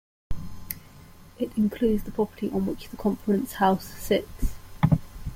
It 1.37 1.55
includes 1.55 2.05
the 2.05 2.11
property 2.11 2.49
on 2.49 2.65
which 2.65 2.89
the 2.89 2.97
Conference 2.97 3.53
House 3.53 3.85
sits. 3.85 4.55